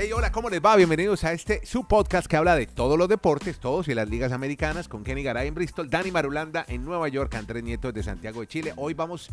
[0.00, 0.76] Hey, hola, ¿cómo les va?
[0.76, 4.30] Bienvenidos a este su podcast que habla de todos los deportes, todos y las ligas
[4.30, 8.40] americanas, con Kenny Garay en Bristol, Dani Marulanda en Nueva York, Andrés Nieto de Santiago
[8.40, 8.72] de Chile.
[8.76, 9.28] Hoy vamos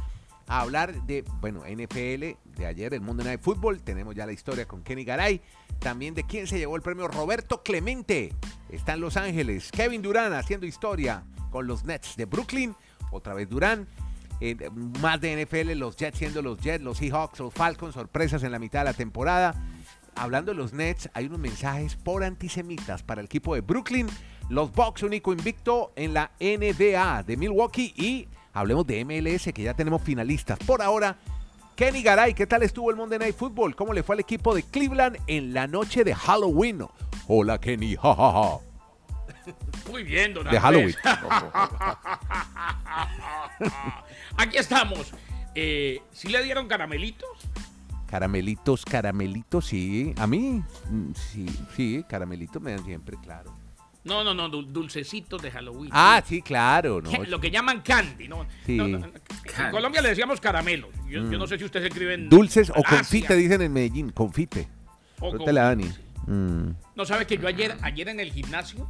[0.47, 3.83] a hablar de, bueno, NFL, de ayer, el Monday Night Football.
[3.83, 5.39] Tenemos ya la historia con Kenny Garay.
[5.77, 8.33] También de quién se llevó el premio Roberto Clemente.
[8.69, 9.69] Está en Los Ángeles.
[9.71, 12.75] Kevin Durán haciendo historia con los Nets de Brooklyn.
[13.11, 13.87] Otra vez Durán.
[14.41, 14.57] Eh,
[14.99, 18.57] más de NFL, los Jets siendo los Jets, los Seahawks, los Falcons, sorpresas en la
[18.57, 19.53] mitad de la temporada
[20.15, 24.07] hablando de los Nets, hay unos mensajes por antisemitas para el equipo de Brooklyn,
[24.49, 29.73] los Bucks único invicto en la NBA de Milwaukee y hablemos de MLS que ya
[29.73, 30.57] tenemos finalistas.
[30.59, 31.17] Por ahora,
[31.75, 33.75] Kenny Garay, ¿qué tal estuvo el Monday Night Football?
[33.75, 36.85] ¿Cómo le fue al equipo de Cleveland en la noche de Halloween?
[37.27, 38.59] Hola Kenny, jajaja.
[39.89, 40.95] Muy bien, don De Halloween.
[44.37, 45.13] Aquí estamos.
[45.53, 47.29] Eh, ¿Sí le dieron caramelitos?
[48.09, 50.13] Caramelitos, caramelitos, sí.
[50.17, 53.53] A mí, mm, sí, sí, caramelitos me dan siempre, claro.
[54.03, 55.89] No, no, no, dul- dulcecitos de Halloween.
[55.91, 57.01] Ah, sí, claro.
[57.01, 57.11] No.
[57.23, 58.45] Lo que llaman candy, ¿no?
[58.65, 58.77] Sí.
[58.77, 60.89] No, no, en Colombia le decíamos caramelo.
[61.09, 62.29] Yo, yo no sé si ustedes escriben.
[62.29, 64.67] Dulces o confite, dicen en Medellín, confite.
[65.19, 66.37] O Pregúntale a confite, Dani.
[66.67, 66.75] Mm.
[66.95, 68.87] No sabe que yo ayer, ayer en el gimnasio,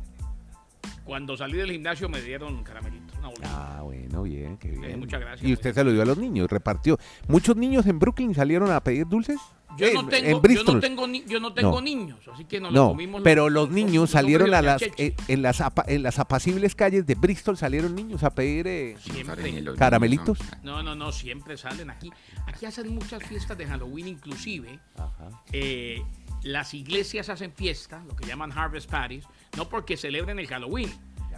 [1.05, 3.17] cuando salí del gimnasio me dieron caramelitos.
[3.19, 3.77] Una bolsita.
[3.77, 4.99] Ah, bueno, bien, qué bien.
[4.99, 5.47] muchas gracias.
[5.47, 6.97] Y usted se lo dio a los niños, repartió.
[7.27, 9.39] ¿Muchos niños en Brooklyn salieron a pedir dulces?
[9.77, 11.81] Yo, Eh, no en tengo, yo no tengo, ni- yo no tengo No.
[11.81, 13.21] niños, así que nos lo No, comimos.
[13.23, 17.05] pero los niños los salieron a las eh, en las apa- en las apacibles calles
[17.05, 19.63] de Bristol salieron niños a pedir eh, Siempre.
[19.77, 20.39] caramelitos.
[20.63, 22.11] No, no, no, siempre salen aquí.
[22.47, 24.79] Aquí hacen muchas fiestas de Halloween, inclusive.
[25.51, 26.01] eh,
[26.43, 29.25] las iglesias hacen fiestas, lo que llaman Harvest Parties,
[29.57, 30.91] no porque celebren el Halloween,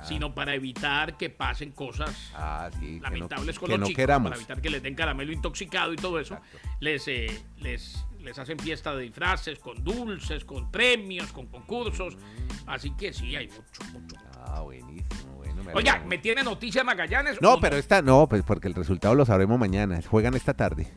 [0.04, 3.88] sino para evitar que pasen cosas Ah, sí, que no- lamentables con que los no
[3.88, 4.30] chicos, queramos.
[4.30, 6.38] para evitar que les den caramelo intoxicado y todo eso.
[6.80, 12.18] Les, eh, les, les hacen fiesta de disfraces, con dulces, con premios, con concursos.
[12.66, 14.16] Así que sí, hay mucho, mucho.
[14.46, 15.64] Ah, buenísimo, bueno.
[15.64, 17.42] me Oiga, ¿me tiene noticia Magallanes?
[17.42, 20.02] No, pero esta no, pues porque el resultado lo sabremos mañana.
[20.06, 20.92] Juegan esta tarde.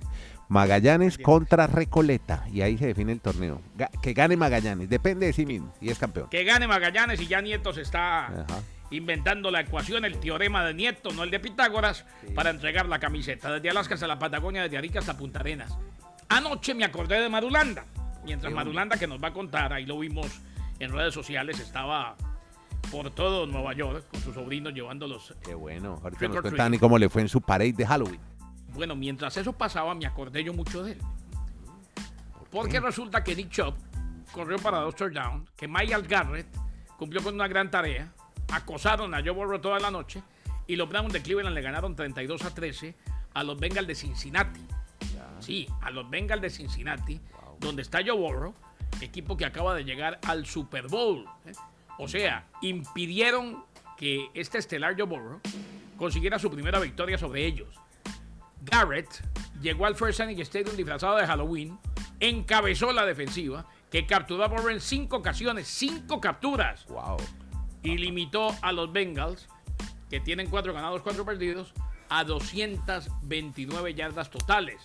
[0.48, 3.62] Magallanes contra Recoleta y ahí se define el torneo.
[4.02, 6.28] Que gane Magallanes, depende de sí mismo y es campeón.
[6.30, 8.60] Que gane Magallanes y ya Nieto se está Ajá.
[8.90, 13.52] inventando la ecuación, el teorema de Nieto, no el de Pitágoras, para entregar la camiseta.
[13.52, 15.78] Desde Alaska hasta la Patagonia, desde Arica hasta Punta Arenas.
[16.30, 17.84] Anoche me acordé de Marulanda.
[18.24, 20.40] Mientras Marulanda, que nos va a contar, ahí lo vimos
[20.78, 22.16] en redes sociales, estaba
[22.90, 25.34] por todo Nueva York con sus sobrinos llevándolos.
[25.42, 26.00] Qué bueno.
[26.02, 26.58] Ahorita nos or cuenta treat.
[26.58, 28.20] Dani cómo le fue en su parade de Halloween.
[28.74, 30.98] Bueno, mientras eso pasaba, me acordé yo mucho de él.
[32.50, 33.74] Porque resulta que Nick Chubb
[34.32, 36.46] corrió para dos touchdowns, que Miles Garrett
[36.96, 38.12] cumplió con una gran tarea,
[38.52, 40.22] acosaron a Joe Burrow toda la noche
[40.66, 42.94] y los Browns de Cleveland le ganaron 32 a 13
[43.34, 44.60] a los Bengals de Cincinnati.
[45.50, 47.20] Sí, a los Bengals de Cincinnati,
[47.58, 48.54] donde está Joe Burrow,
[49.00, 51.24] equipo que acaba de llegar al Super Bowl.
[51.44, 51.50] ¿eh?
[51.98, 53.64] O sea, impidieron
[53.96, 55.40] que este estelar Joe Burrow
[55.96, 57.74] consiguiera su primera victoria sobre ellos.
[58.62, 59.08] Garrett
[59.60, 61.76] llegó al First Inning Stadium disfrazado de Halloween,
[62.20, 67.16] encabezó la defensiva, que capturó a Burrow en cinco ocasiones, cinco capturas, Wow.
[67.82, 69.48] y limitó a los Bengals,
[70.08, 71.74] que tienen cuatro ganados, cuatro perdidos,
[72.08, 74.80] a 229 yardas totales.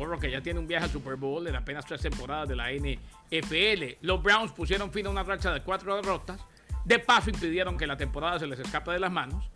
[0.00, 2.72] Burrow que ya tiene un viaje al Super Bowl en apenas tres temporadas de la
[2.72, 3.98] NFL.
[4.06, 6.40] Los Browns pusieron fin a una racha de cuatro derrotas.
[6.84, 9.50] De paso impidieron que la temporada se les escape de las manos.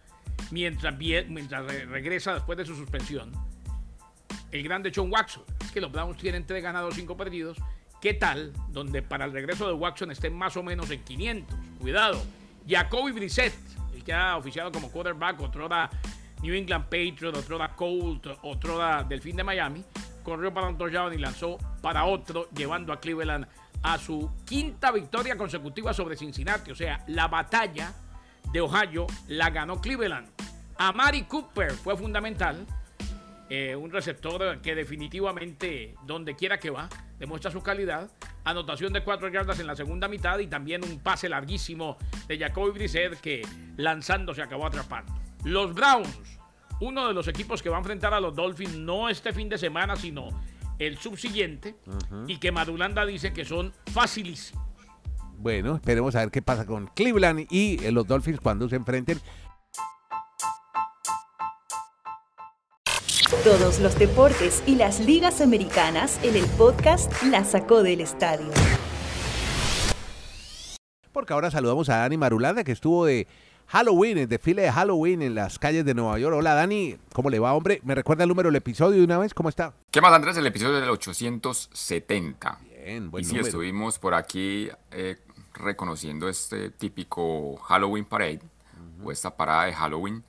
[0.50, 3.32] Mientras, mientras re- regresa después de su suspensión,
[4.50, 5.43] el grande John Watson.
[5.65, 7.56] Es que los Browns tienen tres ganados, cinco perdidos.
[8.00, 8.53] ¿Qué tal?
[8.69, 11.59] Donde para el regreso de Watson estén más o menos en 500.
[11.81, 12.22] Cuidado.
[12.69, 13.55] Jacoby Brissett,
[13.94, 15.88] el que ha oficiado como quarterback, otro da
[16.43, 19.82] New England Patriot, otro da Colt, otro da Delfín de Miami,
[20.25, 23.47] corrió para un touchdown y lanzó para otro, llevando a Cleveland
[23.83, 26.73] a su quinta victoria consecutiva sobre Cincinnati.
[26.73, 27.93] O sea, la batalla
[28.51, 30.27] de Ohio la ganó Cleveland.
[30.79, 32.67] Amari Cooper fue fundamental.
[33.51, 36.88] eh, un receptor que definitivamente, donde quiera que va,
[37.19, 38.11] demuestra su calidad.
[38.44, 41.97] Anotación de cuatro yardas en la segunda mitad y también un pase larguísimo
[42.27, 43.43] de Jacoby Brissett que
[43.77, 45.12] lanzando se acabó atrapando.
[45.44, 46.38] Los Browns,
[46.81, 49.59] uno de los equipos que va a enfrentar a los Dolphins no este fin de
[49.59, 50.29] semana, sino
[50.79, 51.76] el subsiguiente,
[52.26, 54.62] y que Madulanda dice que son facilísimos.
[55.37, 59.21] Bueno, esperemos a ver qué pasa con Cleveland y eh, los Dolphins cuando se enfrenten.
[63.43, 68.50] Todos los deportes y las ligas americanas en el podcast La Sacó del Estadio.
[71.12, 73.27] Porque ahora saludamos a Dani Marulanda, que estuvo de
[73.66, 76.37] Halloween, el desfile de Halloween en las calles de Nueva York.
[76.37, 77.81] Hola Dani, ¿cómo le va, hombre?
[77.82, 79.34] ¿Me recuerda el número del episodio de una vez?
[79.34, 79.72] ¿Cómo está?
[79.90, 80.37] ¿Qué más, Andrés?
[80.37, 82.58] El episodio del 870.
[82.84, 83.49] Bien, buen y sí, número.
[83.49, 85.16] estuvimos por aquí eh,
[85.55, 88.40] reconociendo este típico Halloween Parade,
[89.02, 90.22] o esta parada de Halloween,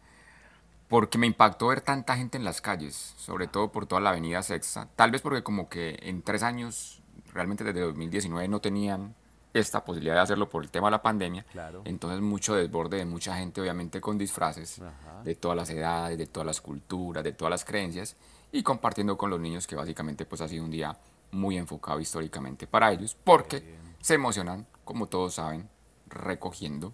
[0.87, 4.41] porque me impactó ver tanta gente en las calles, sobre todo por toda la avenida
[4.41, 4.87] Sexta.
[4.95, 7.01] Tal vez porque como que en tres años,
[7.33, 9.13] realmente desde 2019 no tenían
[9.55, 11.45] esta posibilidad de hacerlo por el tema de la pandemia.
[11.51, 11.81] Claro.
[11.85, 14.81] Entonces mucho desborde de mucha gente, obviamente con disfraces
[15.23, 18.17] de todas las edades, de todas las culturas, de todas las creencias
[18.51, 20.97] y compartiendo con los niños que básicamente pues ha sido un día
[21.31, 25.69] muy enfocado históricamente para ellos porque se emocionan, como todos saben,
[26.07, 26.93] recogiendo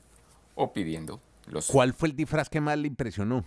[0.53, 1.65] o pidiendo los...
[1.65, 3.43] ¿Cuál fue el disfraz que más le impresionó?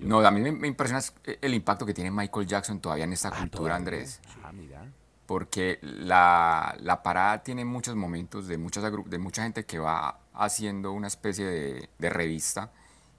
[0.00, 3.12] No, a mí me, me impresiona es el impacto que tiene Michael Jackson todavía en
[3.12, 3.76] esta cultura, todavía.
[3.76, 4.20] Andrés.
[4.42, 4.90] Ah, mira.
[5.32, 10.92] Porque la, la parada tiene muchos momentos de, muchas, de mucha gente que va haciendo
[10.92, 12.70] una especie de, de revista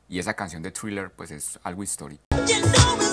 [0.07, 2.21] y esa canción de Thriller pues es algo histórico.
[2.45, 3.03] You know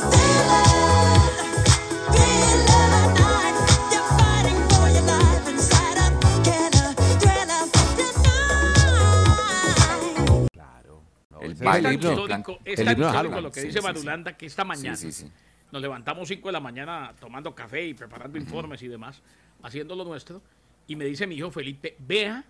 [11.41, 13.93] El baile, es tan histórico, es tan histórico lo que Sí, dice sí, sí.
[13.93, 15.32] Madulanda que esta mañana Sí, sí, sí.
[15.73, 19.21] Nos levantamos 5 de la mañana tomando café y preparando informes y demás,
[19.63, 20.43] haciendo lo nuestro,
[20.87, 22.45] y me dice mi hijo Felipe, vea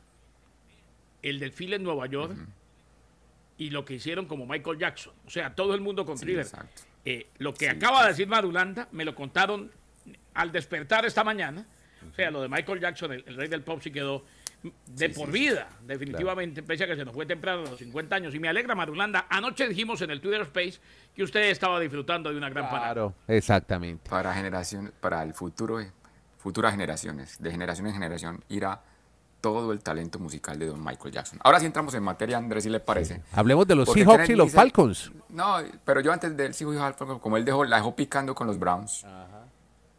[1.23, 2.35] el desfile en Nueva York
[3.59, 5.13] y lo que hicieron como Michael Jackson.
[5.27, 6.27] O sea, todo el mundo con Sí.
[7.05, 9.71] Eh, lo que Sí, acaba sí, de decir Madulanda me lo contaron
[10.35, 11.67] al despertar esta mañana.
[12.11, 14.25] O sea, lo de Michael Jackson, el, el rey del pop, sí quedó
[14.62, 17.79] de Sí, por sí, vida, definitivamente, pese a que se nos fue temprano a los
[17.79, 18.35] 50 años.
[18.35, 19.27] Y me alegra, Madulanda.
[19.31, 20.79] Anoche dijimos en el Twitter Space
[21.15, 22.85] que usted estaba disfrutando de una gran parada.
[22.93, 24.09] Claro, exactamente.
[24.11, 25.91] Para generación, para el futuro, eh,
[26.39, 28.83] futuras generaciones, de generación en generación, irá
[29.41, 31.39] todo el talento musical de Don Michael Jackson.
[31.43, 33.23] Ahora sí entramos en materia, Andrés, si le parece.
[33.33, 35.11] Hablemos de los Porque Seahawks y los dice- Falcons.
[35.31, 38.47] No, pero yo antes del Seahawks y Falcons, como él dejó, la dejó picando con
[38.47, 39.07] los Browns.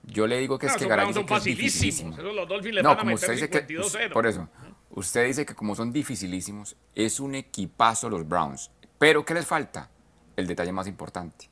[0.03, 1.45] Yo le digo que No, es que Garay dice que es.
[1.83, 4.13] Esos los Dolphins le No, van a como meter usted dice que, 52-0.
[4.13, 4.47] por eso,
[4.89, 8.71] usted dice que como son dificilísimos, es un equipazo los Browns.
[8.97, 9.89] Pero ¿qué les falta?
[10.35, 11.49] El detalle más importante.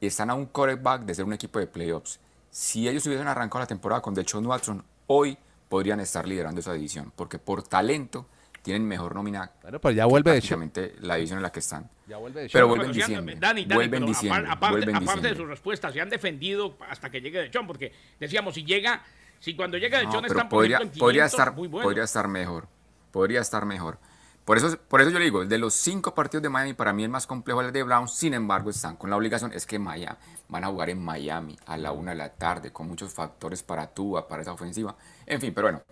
[0.00, 2.20] Están a un quarterback de ser un equipo de playoffs.
[2.50, 5.38] Si ellos hubiesen arrancado la temporada con Deshaun Watson, hoy
[5.68, 8.26] podrían estar liderando esa división, porque por talento
[8.64, 11.88] tienen mejor nómina Bueno, pues ya vuelve de la división en la que están.
[12.08, 12.68] Ya vuelve de Pero show.
[12.70, 13.36] vuelve en Bueno, si han- diciembre.
[13.38, 14.44] Dani, Dani, vuelve en pero diciembre.
[14.50, 15.36] aparte, vuelve en aparte de diciembre.
[15.36, 19.02] sus respuestas, se han defendido hasta que llegue de Chon, porque decíamos, si llega,
[19.38, 21.84] si cuando llega de No, Chon pero están podría, podría 500, estar, muy buenos.
[21.86, 22.66] podría estar mejor.
[23.12, 23.98] Podría estar mejor.
[24.44, 27.02] Por eso, por eso yo le digo, de los cinco partidos de Miami, para mí
[27.04, 28.12] el más complejo es el de Browns.
[28.14, 30.18] Sin embargo, están con la obligación, es que Miami,
[30.48, 33.86] van a jugar en Miami a la una de la tarde, con muchos factores para
[33.86, 34.94] Tua, para esa ofensiva.
[35.26, 35.82] En fin, pero bueno,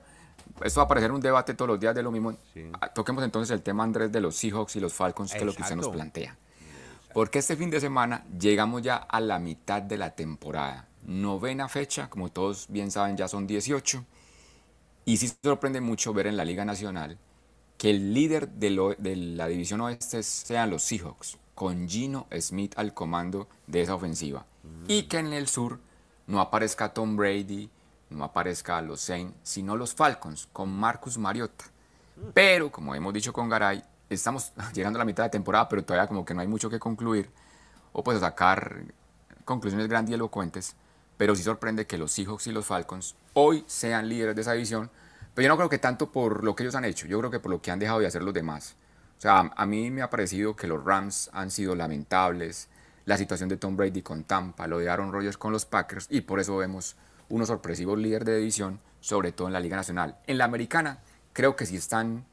[0.65, 2.35] esto va a parecer un debate todos los días de lo mismo.
[2.81, 5.55] Ah, Toquemos entonces el tema, Andrés, de los Seahawks y los Falcons, que es lo
[5.55, 5.97] que usted nos Exacto.
[5.99, 6.37] plantea.
[7.15, 10.87] Porque este fin de semana llegamos ya a la mitad de la temporada.
[11.07, 14.05] Novena fecha, como todos bien saben, ya son 18.
[15.05, 17.19] Y sí sorprende mucho ver en la Liga Nacional
[17.77, 22.75] que el líder de, lo- de la división oeste sean los Seahawks, con Gino Smith
[22.77, 24.47] al comando de esa ofensiva.
[24.87, 25.81] Y que en el sur
[26.29, 27.69] no aparezca Tom Brady,
[28.13, 31.65] no aparezca los Saints, sino los Falcons, con Marcus Mariota.
[32.35, 36.07] Pero, como hemos dicho con Garay, estamos llegando a la mitad de temporada, pero todavía
[36.07, 37.31] como que no hay mucho que concluir,
[37.93, 38.83] o pues sacar
[39.45, 40.77] conclusiones grandilocuentes,
[41.17, 44.91] pero sí sorprende que los Seahawks y los Falcons hoy sean líderes de esa división,
[45.35, 47.41] pero yo no creo que tanto por lo que ellos han hecho, yo creo que
[47.41, 48.77] por lo que han dejado de hacer los demás.
[49.19, 52.69] O sea, a, a mí me ha parecido que los Rams han sido lamentables,
[53.05, 56.23] la situación de Tom Brady con Tampa, lo de Aaron Rodgers con los Packers, y
[56.23, 56.97] por eso vemos
[57.29, 60.17] unos sorpresivos líderes de división, sobre todo en la Liga Nacional.
[60.27, 61.01] En la Americana,
[61.33, 62.25] creo que sí están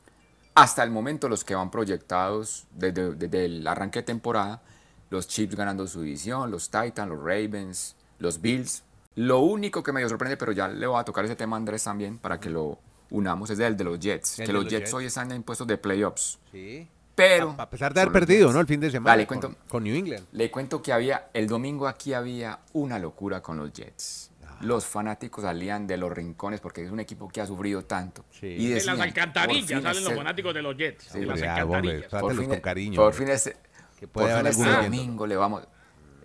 [0.55, 4.61] hasta el momento los que van proyectados desde, desde el arranque de temporada,
[5.09, 8.83] los Chiefs ganando su división, los Titans, los Ravens, los Bills.
[9.15, 11.83] Lo único que me sorprende, pero ya le voy a tocar ese tema a Andrés
[11.83, 12.79] también para que lo
[13.09, 14.35] unamos, es el de los Jets.
[14.37, 14.93] Que los los Jets, Jets.
[14.93, 16.39] hoy están en puestos de playoffs.
[16.51, 16.87] Sí.
[17.15, 17.55] Pero...
[17.57, 18.53] A pesar de haber perdido, Jets.
[18.53, 18.61] ¿no?
[18.61, 20.25] El fin de semana Dale, con, cuento, con New England.
[20.31, 24.31] le cuento que había, el domingo aquí había una locura con los Jets.
[24.61, 28.25] Los fanáticos salían de los rincones porque es un equipo que ha sufrido tanto.
[28.31, 28.47] Sí.
[28.47, 31.15] Y En decían, las "Por alcantarillas fin salen los fanáticos de los Jets.
[31.15, 31.93] en las ya, alcantarillas.
[31.95, 33.55] hombre, Trátelos con e- cariño, Por fin este,
[33.99, 34.83] Que puede por fin este oyente.
[34.85, 35.67] domingo le vamos.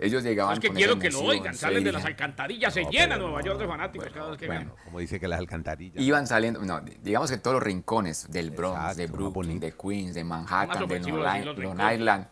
[0.00, 3.16] Ellos llegaban es que con quiero que lo oigan, salen de las alcantarillas, se llena
[3.16, 4.60] Nueva York de fanáticos cada vez que bueno.
[4.72, 4.84] ganan.
[4.84, 6.02] Como dice que las alcantarillas.
[6.02, 10.14] Iban saliendo, no, digamos que todos los rincones del Bronx, Exacto, de Brooklyn, de Queens,
[10.14, 11.92] de Manhattan, de Long.
[11.92, 12.26] Island.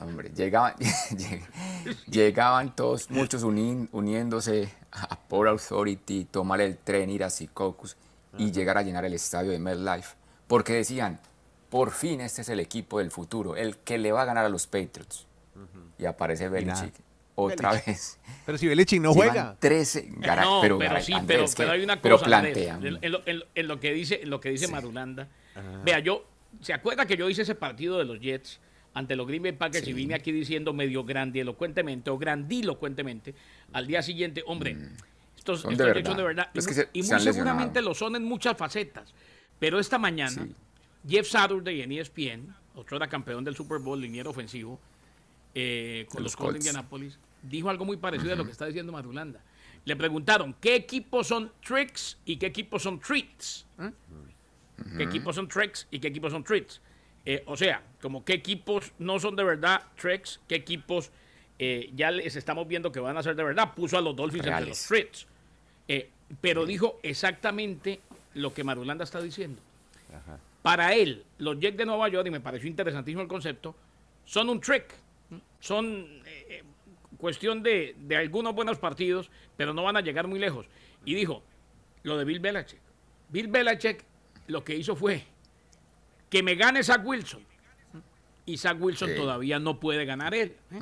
[0.00, 0.74] Hombre, llegaban,
[2.10, 7.96] llegaban todos, muchos uni- uniéndose a Port Authority, tomar el tren, ir a Secaucus
[8.38, 10.14] y llegar a llenar el estadio de MetLife.
[10.46, 11.20] Porque decían,
[11.68, 14.48] por fin este es el equipo del futuro, el que le va a ganar a
[14.48, 15.26] los Patriots.
[15.98, 16.48] Y aparece.
[16.48, 16.94] Belichick
[17.34, 17.86] otra Belichick.
[17.88, 18.18] vez.
[18.46, 19.56] Pero si Belichick no Llevan juega.
[19.60, 22.36] 13, Garay, no, pero, pero, Garay, sí, Andrés, pero, que- pero hay una pero cosa,
[22.38, 22.86] Andrés, plantean.
[22.96, 24.72] en, en lo, en lo- en lo que dice, en lo que dice Sí.
[24.72, 25.28] Marulanda.
[25.84, 26.24] Vea, yo,
[26.60, 28.60] ¿se acuerda que yo hice ese partido de los Jets
[28.94, 33.34] ante los Green Bay Packers y vine aquí diciendo medio grandilocuentemente o grandilocuentemente
[33.72, 34.76] al día siguiente, hombre,
[35.36, 35.62] estos, Mm.
[35.62, 36.50] Son estos de verdad.
[36.54, 39.14] Y, se- se muy seguramente lo son en muchas facetas.
[39.58, 40.54] Pero esta mañana, Sí.
[41.08, 44.78] Jeff Saturday en ESPN, otro era campeón del Super Bowl, liniero ofensivo,
[45.54, 46.58] eh, con los los Colts de.
[46.58, 49.40] Indianapolis, dijo algo muy parecido a lo que está diciendo Marulanda.
[49.84, 53.66] Le preguntaron, ¿qué equipos son tricks y qué equipos son treats?
[53.78, 53.90] ¿Eh?
[54.96, 56.80] ¿Qué equipos son tricks y qué equipos son treats?
[57.26, 61.10] Eh, o sea, como qué equipos no son de verdad tricks, qué equipos
[61.62, 63.74] eh, ya les estamos viendo que van a ser de verdad.
[63.74, 64.86] Puso a los Dolphins entre los Reales.
[64.86, 65.26] treats.
[65.86, 66.08] Eh,
[66.40, 68.00] pero dijo exactamente
[68.32, 69.60] lo que Marulanda está diciendo.
[70.62, 73.74] Para él, los Jets de Nueva York, y me pareció interesantísimo el concepto,
[74.24, 74.86] son un trick.
[75.60, 76.62] Son eh,
[77.18, 80.66] cuestión de, de algunos buenos partidos, pero no van a llegar muy lejos.
[81.04, 81.42] Y dijo,
[82.04, 82.80] lo de Bill Belichick.
[83.28, 84.02] Bill Belichick
[84.46, 85.24] lo que hizo fue
[86.30, 87.44] que me gane Zach Wilson.
[88.46, 89.16] Y Zach Wilson Sí.
[89.16, 90.56] todavía no puede ganar él.
[90.70, 90.80] ¿eh?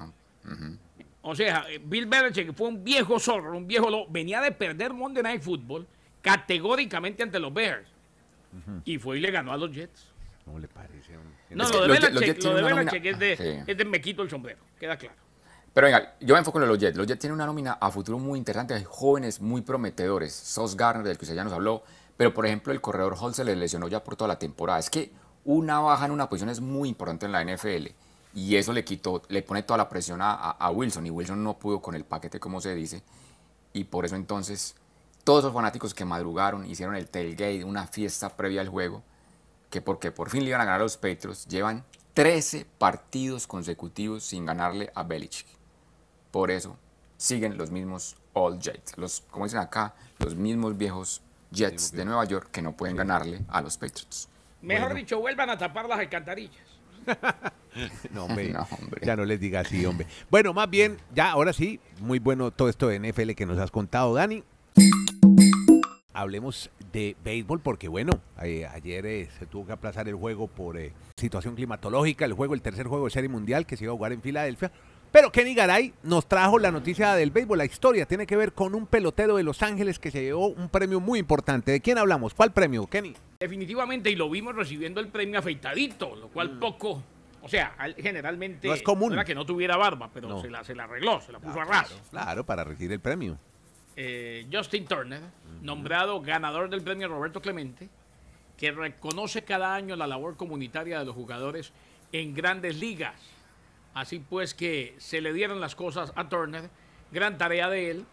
[1.22, 4.06] O sea, eh, Bill Belichick fue un viejo zorro, un viejo lobo.
[4.08, 5.86] Venía de perder Monday Night Football
[6.22, 7.88] categóricamente ante los Bears.
[8.84, 10.06] Y fue y le ganó a los Jets.
[10.44, 11.12] ¿Cómo le parece?
[11.50, 13.32] No, Es lo que de los Jets- los Belichick, Jets lo de Belichick es, de,
[13.32, 13.70] Ah, sí.
[13.72, 15.14] es de me quito el sombrero, queda claro.
[15.74, 16.96] Pero venga, yo me enfoco en los Jets.
[16.96, 18.72] Los Jets tienen una nómina a futuro muy interesante.
[18.74, 20.32] Hay jóvenes muy prometedores.
[20.34, 21.82] Sos Garner, del que usted ya nos habló.
[22.16, 24.78] Pero, por ejemplo, el corredor Hall se le lesionó ya por toda la temporada.
[24.80, 25.12] Es que
[25.48, 27.86] una baja en una posición es muy importante en la NFL.
[28.34, 31.06] Y eso le quitó, le pone toda la presión a, Wilson.
[31.06, 33.02] Y Wilson no pudo con el paquete, como se dice.
[33.72, 34.74] Y por eso entonces,
[35.24, 39.02] todos esos fanáticos que madrugaron, hicieron el tailgate, una fiesta previa al juego,
[39.70, 44.24] que porque por fin le iban a ganar a los Patriots, llevan 13 partidos consecutivos
[44.24, 45.46] sin ganarle a Belichick.
[46.30, 46.76] Por eso
[47.16, 52.26] siguen los mismos All Jets, los, como dicen acá, los mismos viejos Jets de Nueva
[52.26, 54.28] York que no pueden ganarle a los Patriots.
[54.62, 56.62] Mejor dicho, vuelvan a tapar las alcantarillas.
[58.12, 59.00] No, hombre, No, hombre.
[59.04, 60.06] Ya no les diga así, hombre.
[60.30, 63.70] Bueno, más bien, ya ahora sí, muy bueno todo esto de NFL que nos has
[63.70, 64.42] contado, Dani.
[66.12, 70.76] Hablemos de béisbol porque, bueno, eh, ayer eh, se tuvo que aplazar el juego por
[70.76, 73.96] eh, situación climatológica, el juego, el tercer juego de Serie Mundial que se iba a
[73.96, 74.72] jugar en Filadelfia.
[75.10, 78.74] Pero Kenny Garay nos trajo la noticia del béisbol, la historia tiene que ver con
[78.74, 81.72] un pelotero de Los Ángeles que se llevó un premio muy importante.
[81.72, 82.34] ¿De quién hablamos?
[82.34, 83.14] ¿Cuál premio, Kenny?
[83.40, 87.02] Definitivamente, y lo vimos recibiendo el premio afeitadito, lo cual poco,
[87.40, 88.70] o sea, al- generalmente Mm.
[88.70, 89.12] No es común.
[89.14, 90.42] era que no tuviera barba, pero No.
[90.42, 91.94] se, la, se la arregló, se la puso a ras.
[92.10, 93.38] Claro, para recibir el premio.
[93.96, 95.22] Eh, Justin Turner,
[95.62, 97.88] nombrado ganador del premio Roberto Clemente,
[98.58, 101.72] que reconoce cada año la labor comunitaria de los jugadores
[102.12, 103.14] en grandes ligas.
[103.98, 106.70] Así pues que se le dieron las cosas a Turner,
[107.10, 108.04] gran tarea de él.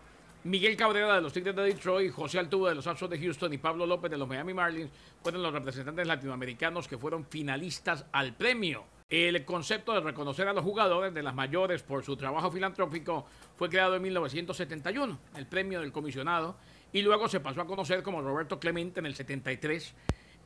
[0.44, 3.60] Miguel Cabrera de los Tigres de Detroit, José Altuve de los Astros de Houston y
[3.60, 4.90] Pablo López de los Miami Marlins
[5.22, 8.84] fueron los representantes latinoamericanos que fueron finalistas al premio.
[9.08, 13.70] El concepto de reconocer a los jugadores de las mayores por su trabajo filantrópico fue
[13.70, 16.58] creado en 1971, el premio del comisionado,
[16.94, 19.94] y luego se pasó a conocer como Roberto Clemente en el 73,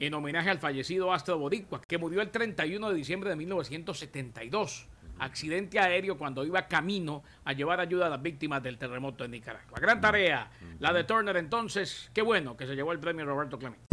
[0.01, 4.89] en homenaje al fallecido astro boricua, que murió el 31 de diciembre de 1972.
[5.19, 9.79] Accidente aéreo cuando iba camino a llevar ayuda a las víctimas del terremoto en Nicaragua.
[9.79, 10.49] Gran tarea,
[10.79, 12.09] la de Turner entonces.
[12.13, 13.85] Qué bueno que se llevó el premio Roberto Clemente.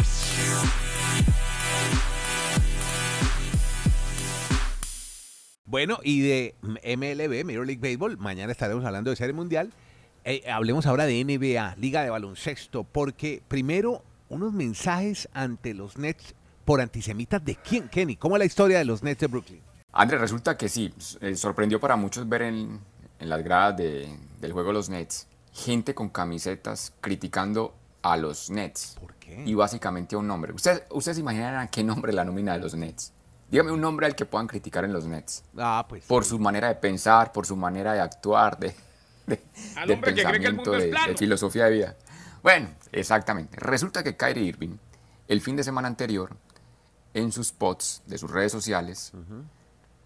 [5.64, 9.72] Bueno, y de MLB, Major League Baseball, mañana estaremos hablando de Serie Mundial.
[10.24, 16.36] Eh, hablemos ahora de NBA, Liga de Baloncesto, porque primero unos mensajes ante los Nets
[16.64, 18.16] por antisemitas de quién, Kenny.
[18.16, 19.62] ¿Cómo es la historia de los Nets de Brooklyn?
[20.00, 22.80] Andrés, resulta que sí, eh, sorprendió para muchos ver en,
[23.18, 28.50] en las gradas de- del juego de los Nets gente con camisetas criticando a los
[28.50, 28.96] Nets.
[29.00, 29.42] ¿Por qué?
[29.46, 30.52] Y básicamente a un nombre.
[30.52, 31.18] ¿Ustedes, ¿Ustedes
[31.56, 33.12] a qué nombre la nómina de los Nets?
[33.50, 35.44] Dígame un nombre al que puedan criticar en los Nets.
[35.56, 36.04] Ah, pues.
[36.04, 38.74] Por su manera de pensar, por su manera de actuar, de,
[39.26, 39.42] de,
[39.76, 41.96] Al de hombre que cree que el mundo es de- filosofía de vida.
[42.42, 43.56] Bueno, exactamente.
[43.58, 44.76] Resulta que Kyrie Irving,
[45.26, 46.36] el fin de semana anterior,
[47.14, 49.12] en sus posts de sus redes sociales,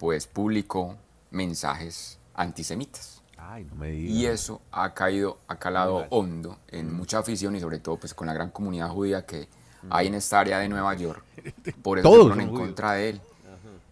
[0.01, 0.97] pues publicó
[1.29, 3.21] mensajes antisemitas.
[3.37, 4.11] Ay, no me digas.
[4.15, 8.25] Y eso ha caído, ha calado hondo en mucha afición y sobre todo pues con
[8.25, 9.47] la gran comunidad judía que
[9.91, 11.23] hay en esta área de Nueva York.
[11.83, 12.67] Por eso Todos fueron en judíos.
[12.67, 13.21] contra de él.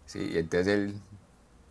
[0.07, 0.99] Sí, entonces él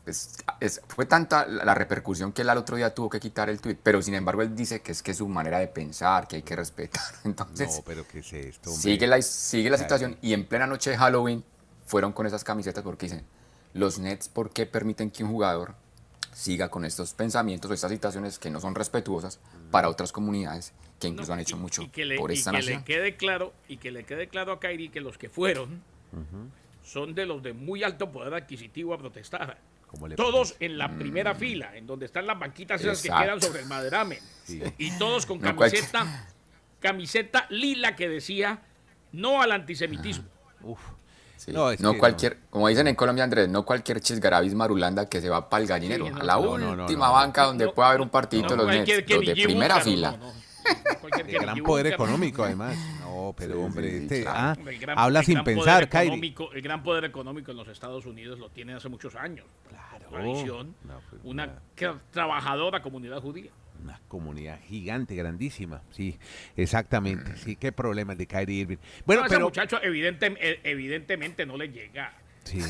[0.04, 3.60] pues, es- fue tanta la repercusión que él al otro día tuvo que quitar el
[3.60, 6.36] tweet, pero sin embargo él dice que es que es su manera de pensar, que
[6.36, 7.02] hay que respetar.
[7.24, 8.70] Entonces, No, pero ¿qué es esto?
[8.70, 8.82] hombre?
[8.82, 11.42] sigue la, sigue la situación y en plena noche de Halloween
[11.86, 13.24] fueron con esas camisetas porque dicen,
[13.78, 15.74] los Nets, ¿por qué permiten que un jugador
[16.32, 21.08] siga con estos pensamientos o estas situaciones que no son respetuosas para otras comunidades que
[21.08, 22.78] incluso No, han hecho y- mucho y que le, por y esta que nación.
[22.78, 25.82] le quede claro y que le quede claro a Kairi que los que fueron
[26.84, 29.58] son de los de muy alto poder adquisitivo a protestar.
[30.16, 30.66] Todos parece.
[30.66, 34.18] en la primera fila, en donde están las banquitas esas que quedan sobre el maderamen.
[34.78, 36.28] Y todos con No camiseta,
[36.80, 38.62] camiseta lila que decía
[39.12, 40.28] no al antisemitismo.
[40.62, 40.80] Uf.
[41.38, 45.28] Sí, No, No, cualquier, como dicen en Colombia, Andrés, no cualquier chisgarabis marulanda que se
[45.30, 47.12] va para el gallinero, Sí, no, a la no, no, no, última no.
[47.12, 49.90] banca donde No, pueda haber un partidito no de los Nets, los de primera Búcaro,
[49.90, 50.10] fila.
[50.12, 50.32] no, no.
[51.02, 52.76] No Kenny gran poder económico, además.
[53.00, 54.38] No, pero Sí, hombre, sí, este, claro.
[54.38, 56.08] ah, el gran- habla el sin pensar, Kairi.
[56.08, 59.46] económico- El gran poder económico en los Estados Unidos lo tiene hace muchos años.
[60.10, 63.50] Por tradición, No, pues, una tra- trabajadora comunidad judía.
[63.82, 65.82] Una comunidad gigante, grandísima.
[65.90, 66.18] Sí,
[66.56, 67.36] exactamente.
[67.36, 68.76] Sí, qué problema el de Kyrie Irving.
[69.06, 69.46] Bueno, No, ese pero.
[69.46, 72.12] muchacho evidente- eh, evidentemente no le llega.
[72.44, 72.60] Sí,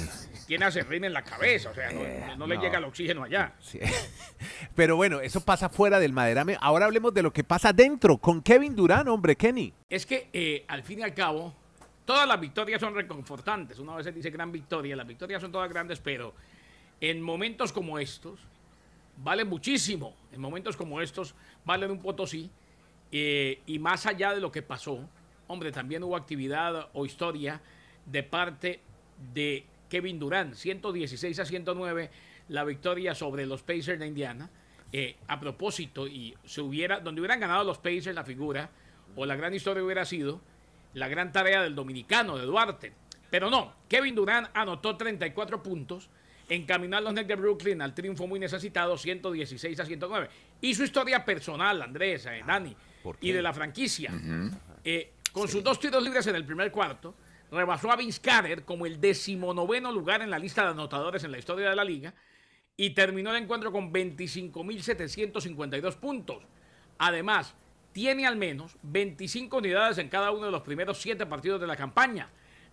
[0.48, 2.00] Tiene acerrín en la cabeza, o sea, no,
[2.36, 2.62] no le Eh, no.
[2.64, 3.54] llega el oxígeno allá.
[3.60, 3.78] sí.
[4.74, 6.56] Pero bueno, eso pasa fuera del maderame.
[6.60, 9.72] Ahora hablemos de lo que pasa dentro con Kevin Durant, hombre, Kenny.
[9.88, 11.54] Es que eh, al fin y al cabo,
[12.04, 13.78] todas las victorias son reconfortantes.
[13.78, 16.34] Una vez dice gran victoria, las victorias son todas grandes, pero
[17.00, 18.40] en momentos como estos,
[19.22, 20.14] vale muchísimo.
[20.32, 21.34] En momentos como estos,
[21.64, 22.50] valen un potosí.
[23.10, 25.08] eh, y más allá de lo que pasó,
[25.46, 27.60] hombre, también hubo actividad o historia
[28.04, 28.80] de parte
[29.32, 32.10] de Kevin Durant, 116 a 109,
[32.48, 34.50] la victoria sobre los Pacers de Indiana.
[34.90, 38.70] Eh, a propósito, y se hubiera, donde hubieran ganado los Pacers la figura,
[39.16, 40.40] o la gran historia hubiera sido
[40.94, 42.92] la gran tarea del dominicano, de Duarte.
[43.30, 46.08] Pero no, Kevin Durant anotó 34 puntos,
[46.48, 50.28] encaminó a los Nets de Brooklyn al triunfo muy necesitado, 116 a 109.
[50.60, 54.12] Y su historia personal, Andrés, eh, Dani, ¿por y de la franquicia.
[54.84, 57.14] Eh, con sus dos tiros libres en el primer cuarto,
[57.50, 61.38] rebasó a Vince Carter como el decimonoveno lugar en la lista de anotadores en la
[61.38, 62.14] historia de la liga
[62.76, 66.42] y terminó el encuentro con 25.752 puntos.
[66.98, 67.54] Además,
[67.92, 71.76] tiene al menos 25 unidades en cada uno de los primeros siete partidos de la
[71.76, 72.28] campaña,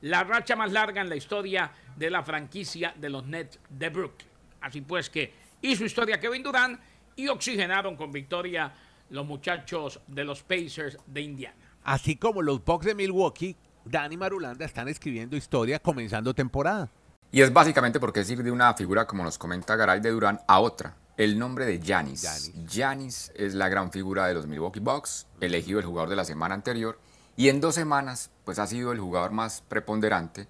[0.06, 4.30] la racha más larga en la historia de la franquicia de los Nets de Brooklyn.
[4.62, 6.80] Así pues que hizo historia Kevin Durant
[7.16, 8.72] y oxigenaron con victoria
[9.10, 11.58] los muchachos de los Pacers de Indiana.
[11.84, 16.88] Así como los Bucks de Milwaukee, Dani Marulanda están escribiendo historia comenzando temporada.
[17.32, 20.40] Y es básicamente porque es ir de una figura, como nos comenta Garay de Durán,
[20.48, 20.96] a otra.
[21.18, 21.80] El nombre de.
[21.80, 22.54] Giannis.
[22.68, 26.54] Giannis es la gran figura de los Milwaukee Bucks, elegido el jugador de la semana
[26.54, 27.00] anterior.
[27.38, 30.48] Y en dos semanas, pues ha sido el jugador más preponderante.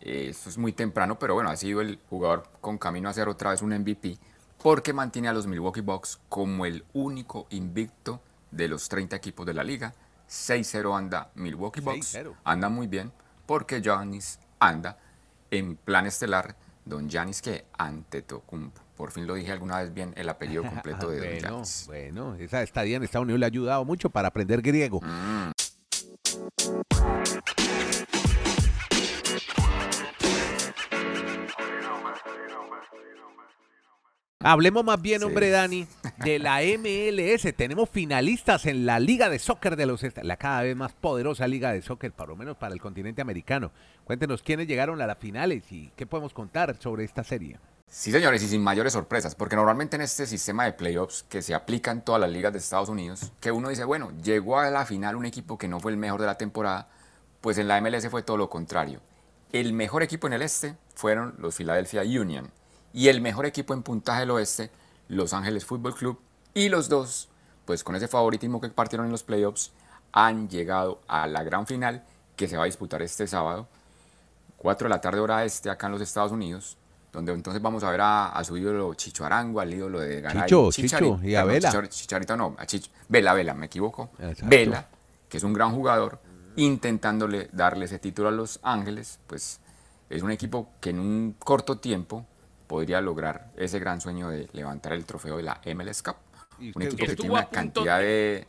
[0.00, 3.28] Eh, esto es muy temprano, pero bueno, ha sido el jugador con camino a ser
[3.28, 4.18] otra vez un MVP,
[4.62, 9.54] porque mantiene a los Milwaukee Bucks como el único invicto de los 30 equipos de
[9.54, 9.94] la liga.
[10.28, 12.16] 6-0 anda Milwaukee Bucks.
[12.16, 12.34] 6-0.
[12.42, 13.12] Anda muy bien,
[13.46, 14.98] porque Giannis anda
[15.52, 18.80] en plan estelar, don Giannis que Antetokounmpo.
[18.96, 21.84] Por fin lo dije alguna vez bien el apellido completo de don bueno, Giannis.
[21.86, 25.00] bueno, esa estadía en Estados Unidos le ha ayudado mucho para aprender griego.
[25.00, 25.50] Mm.
[34.40, 35.24] Hablemos más bien, Sí.
[35.26, 35.86] hombre, Dani,
[36.18, 37.52] de la MLS.
[37.54, 41.48] Tenemos finalistas en la Liga de Soccer de los Est- la cada vez más poderosa
[41.48, 43.72] Liga de Soccer, por lo menos para el continente americano.
[44.04, 47.58] Cuéntenos quiénes llegaron a las finales y qué podemos contar sobre esta serie.
[47.88, 51.54] Sí, señores, y sin mayores sorpresas, porque normalmente en este sistema de playoffs que se
[51.54, 54.84] aplica en todas las ligas de Estados Unidos, que uno dice, bueno, llegó a la
[54.84, 56.88] final un equipo que no fue el mejor de la temporada,
[57.40, 59.00] pues en la MLS fue todo lo contrario.
[59.52, 62.50] El mejor equipo en el este fueron los Philadelphia Union
[62.92, 64.70] y el mejor equipo en puntaje del oeste,
[65.08, 66.20] Los Ángeles Fútbol Club,
[66.54, 67.28] y los dos,
[67.64, 69.72] pues con ese favoritismo que partieron en los playoffs,
[70.12, 72.04] han llegado a la gran final
[72.36, 73.68] que se va a disputar este sábado
[74.58, 76.76] 4 de la tarde hora este acá en los Estados Unidos,
[77.16, 80.42] donde entonces vamos a ver a, a su ídolo Chicho Arango, al ídolo de Garay.
[80.44, 81.70] Chicho, Chichari- Chicho, y a Vela.
[81.72, 84.10] Chichar- Chicharito no, a Chicho, Vela, Vela, me equivoco.
[84.18, 84.44] Exacto.
[84.48, 84.86] Vela,
[85.28, 86.20] que es un gran jugador,
[86.56, 89.60] intentándole darle ese título a Los Ángeles, pues
[90.10, 92.26] es un equipo que en un corto tiempo
[92.66, 96.16] podría lograr ese gran sueño de levantar el trofeo de la MLS Cup.
[96.58, 98.46] Y Un equipo que tiene una cantidad de-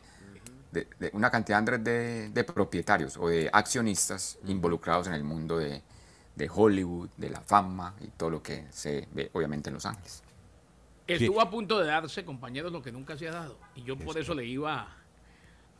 [0.72, 5.24] de, de- de- una cantidad Andrés, de, de propietarios o de accionistas involucrados en el
[5.24, 5.82] mundo de,
[6.38, 10.22] de Hollywood, de la fama y todo lo que se ve obviamente en Los Ángeles.
[11.06, 13.58] Estuvo a punto de darse, compañeros, lo que nunca se ha dado.
[13.74, 14.86] Y yo por eso le iba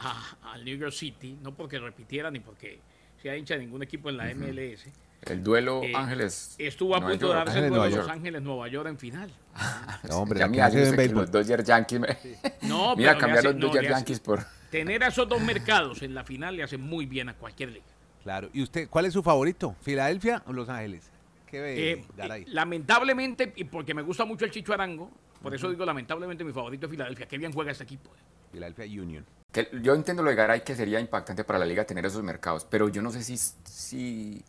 [0.01, 2.81] a- al New York City, no porque repitiera ni porque
[3.23, 4.91] sea hincha de ningún equipo en la MLS.
[5.23, 6.55] El duelo Eh, Ángeles.
[6.59, 8.09] Estuvo a Nueva punto de darse el duelo Los York.
[8.11, 9.31] Ángeles, Nueva York en final.
[10.09, 11.23] No, hombre, Ya mira, béisbol.
[11.23, 12.01] los Dodgers Yankees.
[12.01, 12.07] me-
[12.63, 14.45] No, mira, pero cambiar hace- los no, Dodgers hace- Yankees por.
[14.71, 17.85] Tener a esos dos mercados en la final le hace muy bien a cualquier liga.
[18.23, 18.49] Claro.
[18.53, 19.77] ¿Y usted cuál es su favorito?
[19.81, 21.11] ¿Filadelfia o Los Ángeles?
[21.47, 22.43] ¿Qué ve, Eh, Garay?
[22.43, 25.11] eh, lamentablemente, y porque me gusta mucho el Chicho Arango,
[25.43, 27.27] Por eso digo, lamentablemente, mi favorito es Filadelfia.
[27.29, 28.11] Qué bien juega este equipo.
[28.11, 28.19] eh.
[28.51, 29.25] Philadelphia Union.
[29.53, 32.65] Que yo entiendo lo de Garay que sería impactante para la liga tener esos mercados,
[32.69, 34.43] pero yo no sé si, si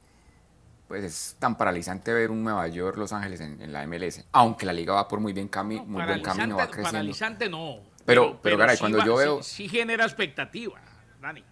[0.88, 4.66] pues es tan paralizante ver un Nueva York, Los Ángeles en, en la MLS, aunque
[4.66, 6.92] la liga va por muy bien cami No, muy buen camino, va creciendo.
[6.92, 7.78] paralizante no.
[8.06, 10.82] Pero- pero, Garay, cuando va- yo sí- veo- Sí, genera expectativa,
[11.22, 11.44] Dani.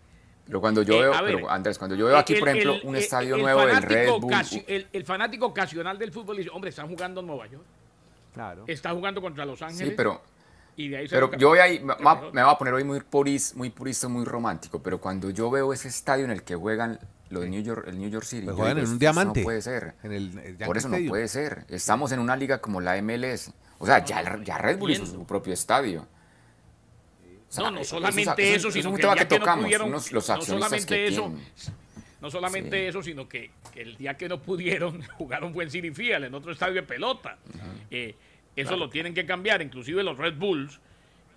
[0.48, 2.74] Pero cuando yo Eh, veo, ver, pero Andrés, cuando yo veo aquí, El- por ejemplo,
[2.76, 6.12] el- un el- estadio el nuevo del fanático Red Bull, el, el fanático ocasional del
[6.12, 7.64] fútbol dice, hombre, están jugando en Nueva York.
[8.34, 8.64] Claro.
[8.68, 9.90] Está jugando contra Los Ángeles.
[9.90, 10.22] sí, pero
[10.76, 13.00] y de ahí se Pero yo voy ahí, me, me voy a poner hoy muy
[13.02, 17.00] puris, muy purista, muy romántico, pero cuando yo veo ese estadio en el que juegan
[17.30, 19.40] los New York, el New York City, Pues juegan digo, en un "Esto diamante.
[19.42, 19.96] no puede ser.
[20.04, 21.66] En el, el Yankee Por eso no puede ser.
[21.68, 23.52] Estamos en una liga como la MLS.
[23.80, 26.08] O sea, ya, ya Red Bull hizo su propio estadio.
[27.58, 29.64] No, no solamente eso, eso, es sino que tema el que día que no tocamos,
[29.66, 31.46] pudieron, unos- los no solamente que eso, tienen.
[32.22, 36.26] no solamente eso, sino que, el día que no pudieron jugar un buen City Field
[36.26, 37.38] en otro estadio de pelota.
[37.92, 38.16] Eh,
[38.56, 40.80] eso lo tienen que cambiar, inclusive los Red Bulls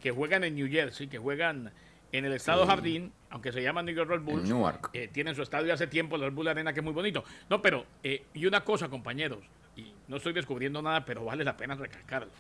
[0.01, 1.71] que juegan en New Jersey, que juegan
[2.13, 4.49] en el Estado Jardín, aunque se llaman New York Red Bulls,
[4.95, 7.23] eh, tienen su estadio hace tiempo, el Red Bull Arena, que es muy bonito.
[7.49, 9.39] No, pero, eh, y una cosa, compañeros,
[9.77, 12.31] y no estoy descubriendo nada, pero vale la pena recalcarlo.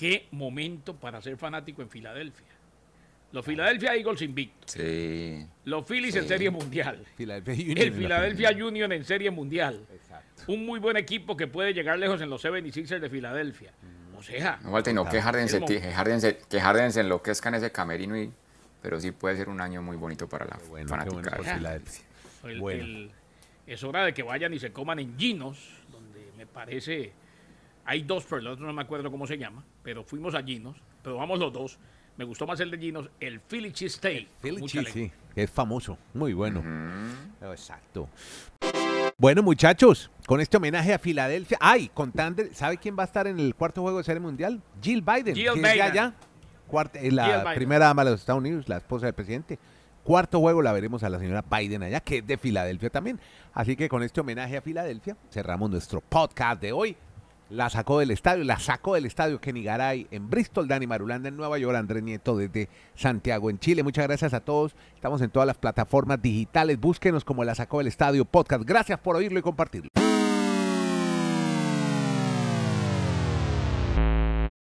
[0.00, 2.46] Qué momento para ser fanático en Filadelfia.
[3.32, 4.70] Los Philadelphia Eagles invictos.
[4.72, 5.46] Sí.
[5.66, 7.04] Los Phillies en Serie Mundial.
[7.18, 7.78] Philadelphia Union.
[7.78, 8.50] El Philadelphia.
[8.66, 9.84] Union en Serie Mundial.
[9.92, 10.44] Exacto.
[10.46, 13.72] Un muy buen equipo que puede llegar lejos en los 76ers de Filadelfia.
[14.16, 17.50] O sea, No, Walter, no, que Harden, se, que Harden se, que Harden se enloquezca
[17.50, 18.32] en ese camerino, y,
[18.80, 21.14] pero sí puede ser un año muy bonito para la bueno, fanática.
[21.14, 21.44] bueno por.
[21.44, 22.00] Philadelphia.
[22.44, 22.84] el- Bueno.
[22.84, 23.10] el-
[23.66, 25.58] es hora de que vayan y se coman en Ginos,
[25.92, 27.12] donde me parece.
[27.84, 29.64] Hay dos, pero el otro no me acuerdo cómo se llama.
[29.82, 31.78] Pero fuimos a Ginos, pero vamos los dos.
[32.16, 34.28] Me gustó más el de Ginos, el Philly Cheesesteak.
[34.42, 36.62] Philly Mucha cheese, sí, es famoso, muy bueno.
[37.42, 38.08] Exacto.
[39.16, 41.58] Bueno, muchachos, con este homenaje a Filadelfia.
[41.60, 44.60] Ay, con Thunder, ¿sabe quién va a estar en el cuarto juego de serie mundial?
[44.82, 45.34] Jill Biden.
[45.34, 45.82] Jill Biden.
[45.82, 46.14] allá.
[46.66, 47.54] Cuarta- eh, la Biden.
[47.54, 49.58] primera dama de los Estados Unidos, la esposa del presidente.
[50.04, 53.20] Cuarto juego la veremos a la señora Biden allá, que es de Filadelfia también.
[53.52, 56.96] Así que con este homenaje a Filadelfia, cerramos nuestro podcast de hoy.
[57.50, 61.36] La sacó del estadio, la sacó del estadio Kenny Garay en Bristol, Dani Marulanda en
[61.36, 63.82] Nueva York, Andrés Nieto desde Santiago en Chile.
[63.82, 64.76] Muchas gracias a todos.
[64.94, 66.78] Estamos en todas las plataformas digitales.
[66.78, 68.62] Búsquenos como la sacó del estadio podcast.
[68.64, 69.90] Gracias por oírlo y compartirlo.